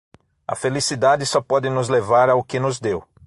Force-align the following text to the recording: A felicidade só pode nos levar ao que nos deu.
A 0.47 0.55
felicidade 0.55 1.27
só 1.27 1.39
pode 1.43 1.69
nos 1.69 1.87
levar 1.87 2.27
ao 2.27 2.43
que 2.43 2.59
nos 2.59 2.79
deu. 2.79 3.05